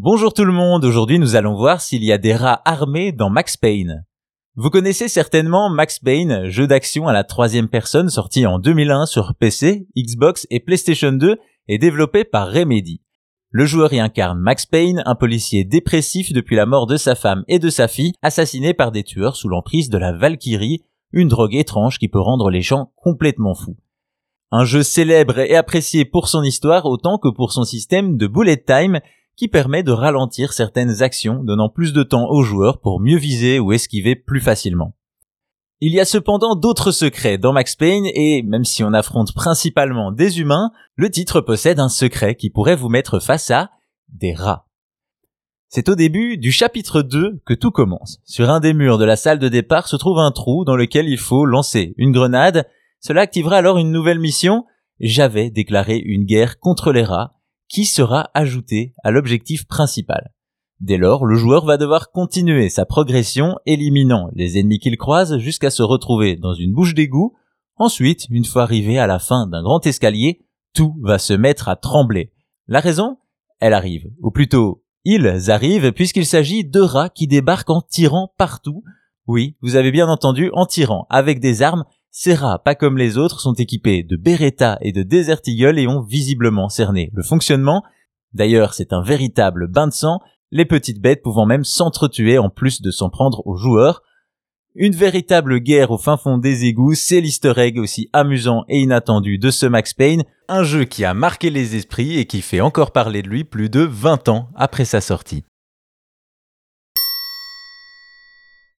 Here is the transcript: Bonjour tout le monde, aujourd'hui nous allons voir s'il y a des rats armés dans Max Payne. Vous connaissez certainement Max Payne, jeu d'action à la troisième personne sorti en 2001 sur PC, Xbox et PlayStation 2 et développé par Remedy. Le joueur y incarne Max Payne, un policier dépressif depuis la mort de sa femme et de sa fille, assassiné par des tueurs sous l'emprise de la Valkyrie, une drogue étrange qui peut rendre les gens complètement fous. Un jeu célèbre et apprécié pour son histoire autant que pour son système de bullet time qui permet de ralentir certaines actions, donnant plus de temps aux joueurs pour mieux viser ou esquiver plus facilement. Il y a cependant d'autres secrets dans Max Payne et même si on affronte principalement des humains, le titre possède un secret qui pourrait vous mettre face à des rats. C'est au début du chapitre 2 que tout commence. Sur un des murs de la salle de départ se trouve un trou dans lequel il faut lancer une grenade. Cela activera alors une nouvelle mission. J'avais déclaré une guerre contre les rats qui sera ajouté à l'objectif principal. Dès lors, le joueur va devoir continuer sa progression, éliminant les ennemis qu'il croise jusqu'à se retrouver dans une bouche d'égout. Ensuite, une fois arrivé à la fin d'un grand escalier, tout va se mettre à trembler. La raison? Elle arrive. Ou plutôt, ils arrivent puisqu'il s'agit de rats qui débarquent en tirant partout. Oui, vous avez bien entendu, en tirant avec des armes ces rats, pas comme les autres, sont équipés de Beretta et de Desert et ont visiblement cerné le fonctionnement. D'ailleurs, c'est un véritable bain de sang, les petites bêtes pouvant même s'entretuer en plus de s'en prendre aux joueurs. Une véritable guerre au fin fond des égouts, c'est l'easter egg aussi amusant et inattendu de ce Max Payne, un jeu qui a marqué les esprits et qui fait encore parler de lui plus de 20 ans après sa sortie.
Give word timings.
Bonjour 0.00 0.32
tout 0.32 0.44
le 0.44 0.52
monde, 0.52 0.84
aujourd'hui 0.84 1.18
nous 1.18 1.34
allons 1.34 1.56
voir 1.56 1.80
s'il 1.80 2.04
y 2.04 2.12
a 2.12 2.18
des 2.18 2.32
rats 2.32 2.62
armés 2.64 3.10
dans 3.10 3.30
Max 3.30 3.56
Payne. 3.56 4.06
Vous 4.54 4.70
connaissez 4.70 5.08
certainement 5.08 5.70
Max 5.70 5.98
Payne, 5.98 6.48
jeu 6.48 6.68
d'action 6.68 7.08
à 7.08 7.12
la 7.12 7.24
troisième 7.24 7.68
personne 7.68 8.08
sorti 8.08 8.46
en 8.46 8.60
2001 8.60 9.06
sur 9.06 9.34
PC, 9.34 9.88
Xbox 9.96 10.46
et 10.50 10.60
PlayStation 10.60 11.10
2 11.10 11.38
et 11.66 11.78
développé 11.78 12.22
par 12.22 12.48
Remedy. 12.48 13.02
Le 13.50 13.66
joueur 13.66 13.92
y 13.92 13.98
incarne 13.98 14.38
Max 14.38 14.66
Payne, 14.66 15.02
un 15.04 15.16
policier 15.16 15.64
dépressif 15.64 16.32
depuis 16.32 16.54
la 16.54 16.66
mort 16.66 16.86
de 16.86 16.96
sa 16.96 17.16
femme 17.16 17.42
et 17.48 17.58
de 17.58 17.68
sa 17.68 17.88
fille, 17.88 18.12
assassiné 18.22 18.74
par 18.74 18.92
des 18.92 19.02
tueurs 19.02 19.34
sous 19.34 19.48
l'emprise 19.48 19.90
de 19.90 19.98
la 19.98 20.12
Valkyrie, 20.12 20.84
une 21.10 21.26
drogue 21.26 21.56
étrange 21.56 21.98
qui 21.98 22.06
peut 22.06 22.20
rendre 22.20 22.50
les 22.50 22.62
gens 22.62 22.92
complètement 22.94 23.56
fous. 23.56 23.76
Un 24.52 24.64
jeu 24.64 24.84
célèbre 24.84 25.40
et 25.40 25.56
apprécié 25.56 26.04
pour 26.04 26.28
son 26.28 26.44
histoire 26.44 26.86
autant 26.86 27.18
que 27.18 27.28
pour 27.28 27.52
son 27.52 27.64
système 27.64 28.16
de 28.16 28.28
bullet 28.28 28.62
time 28.64 29.00
qui 29.38 29.46
permet 29.46 29.84
de 29.84 29.92
ralentir 29.92 30.52
certaines 30.52 31.00
actions, 31.00 31.44
donnant 31.44 31.68
plus 31.68 31.92
de 31.92 32.02
temps 32.02 32.28
aux 32.28 32.42
joueurs 32.42 32.80
pour 32.80 32.98
mieux 32.98 33.16
viser 33.16 33.60
ou 33.60 33.70
esquiver 33.72 34.16
plus 34.16 34.40
facilement. 34.40 34.96
Il 35.80 35.92
y 35.92 36.00
a 36.00 36.04
cependant 36.04 36.56
d'autres 36.56 36.90
secrets 36.90 37.38
dans 37.38 37.52
Max 37.52 37.76
Payne 37.76 38.06
et 38.14 38.42
même 38.42 38.64
si 38.64 38.82
on 38.82 38.92
affronte 38.92 39.32
principalement 39.32 40.10
des 40.10 40.40
humains, 40.40 40.72
le 40.96 41.08
titre 41.08 41.40
possède 41.40 41.78
un 41.78 41.88
secret 41.88 42.34
qui 42.34 42.50
pourrait 42.50 42.74
vous 42.74 42.88
mettre 42.88 43.20
face 43.20 43.52
à 43.52 43.70
des 44.08 44.34
rats. 44.34 44.66
C'est 45.68 45.88
au 45.88 45.94
début 45.94 46.36
du 46.36 46.50
chapitre 46.50 47.02
2 47.02 47.40
que 47.46 47.54
tout 47.54 47.70
commence. 47.70 48.18
Sur 48.24 48.50
un 48.50 48.58
des 48.58 48.74
murs 48.74 48.98
de 48.98 49.04
la 49.04 49.14
salle 49.14 49.38
de 49.38 49.48
départ 49.48 49.86
se 49.86 49.94
trouve 49.94 50.18
un 50.18 50.32
trou 50.32 50.64
dans 50.64 50.74
lequel 50.74 51.08
il 51.08 51.18
faut 51.18 51.44
lancer 51.44 51.94
une 51.96 52.10
grenade. 52.10 52.66
Cela 52.98 53.20
activera 53.20 53.58
alors 53.58 53.78
une 53.78 53.92
nouvelle 53.92 54.18
mission. 54.18 54.64
J'avais 54.98 55.50
déclaré 55.50 55.96
une 55.96 56.24
guerre 56.24 56.58
contre 56.58 56.90
les 56.90 57.04
rats 57.04 57.37
qui 57.68 57.84
sera 57.84 58.30
ajouté 58.34 58.94
à 59.04 59.10
l'objectif 59.10 59.66
principal. 59.66 60.32
Dès 60.80 60.96
lors, 60.96 61.26
le 61.26 61.36
joueur 61.36 61.64
va 61.64 61.76
devoir 61.76 62.12
continuer 62.12 62.68
sa 62.68 62.86
progression, 62.86 63.56
éliminant 63.66 64.30
les 64.34 64.58
ennemis 64.58 64.78
qu'il 64.78 64.96
croise 64.96 65.38
jusqu'à 65.38 65.70
se 65.70 65.82
retrouver 65.82 66.36
dans 66.36 66.54
une 66.54 66.72
bouche 66.72 66.94
d'égout. 66.94 67.34
Ensuite, 67.76 68.26
une 68.30 68.44
fois 68.44 68.62
arrivé 68.62 68.98
à 68.98 69.06
la 69.06 69.18
fin 69.18 69.46
d'un 69.46 69.62
grand 69.62 69.84
escalier, 69.86 70.46
tout 70.74 70.94
va 71.02 71.18
se 71.18 71.32
mettre 71.32 71.68
à 71.68 71.76
trembler. 71.76 72.32
La 72.68 72.80
raison? 72.80 73.18
Elle 73.60 73.74
arrive. 73.74 74.08
Ou 74.22 74.30
plutôt, 74.30 74.84
ils 75.04 75.50
arrivent 75.50 75.92
puisqu'il 75.92 76.26
s'agit 76.26 76.64
de 76.64 76.80
rats 76.80 77.08
qui 77.08 77.26
débarquent 77.26 77.70
en 77.70 77.82
tirant 77.82 78.32
partout. 78.38 78.84
Oui, 79.26 79.56
vous 79.62 79.74
avez 79.74 79.90
bien 79.90 80.08
entendu, 80.08 80.50
en 80.52 80.64
tirant 80.64 81.06
avec 81.10 81.40
des 81.40 81.62
armes 81.62 81.84
ces 82.20 82.34
rats, 82.34 82.58
pas 82.58 82.74
comme 82.74 82.98
les 82.98 83.16
autres, 83.16 83.38
sont 83.38 83.52
équipés 83.52 84.02
de 84.02 84.16
Beretta 84.16 84.76
et 84.80 84.90
de 84.90 85.04
Desert 85.04 85.38
et 85.46 85.86
ont 85.86 86.00
visiblement 86.00 86.68
cerné 86.68 87.12
le 87.14 87.22
fonctionnement. 87.22 87.84
D'ailleurs, 88.34 88.74
c'est 88.74 88.92
un 88.92 89.02
véritable 89.02 89.68
bain 89.68 89.86
de 89.86 89.92
sang, 89.92 90.18
les 90.50 90.64
petites 90.64 91.00
bêtes 91.00 91.22
pouvant 91.22 91.46
même 91.46 91.62
s'entretuer 91.62 92.36
en 92.36 92.50
plus 92.50 92.82
de 92.82 92.90
s'en 92.90 93.08
prendre 93.08 93.46
aux 93.46 93.56
joueurs. 93.56 94.02
Une 94.74 94.96
véritable 94.96 95.60
guerre 95.60 95.92
au 95.92 95.96
fin 95.96 96.16
fond 96.16 96.38
des 96.38 96.64
égouts, 96.64 96.96
c'est 96.96 97.20
l'easter 97.20 97.52
egg 97.56 97.78
aussi 97.78 98.10
amusant 98.12 98.64
et 98.68 98.80
inattendu 98.80 99.38
de 99.38 99.52
ce 99.52 99.66
Max 99.66 99.94
Payne, 99.94 100.24
un 100.48 100.64
jeu 100.64 100.86
qui 100.86 101.04
a 101.04 101.14
marqué 101.14 101.50
les 101.50 101.76
esprits 101.76 102.18
et 102.18 102.26
qui 102.26 102.42
fait 102.42 102.60
encore 102.60 102.90
parler 102.90 103.22
de 103.22 103.28
lui 103.28 103.44
plus 103.44 103.70
de 103.70 103.82
20 103.82 104.28
ans 104.28 104.48
après 104.56 104.86
sa 104.86 105.00
sortie. 105.00 105.44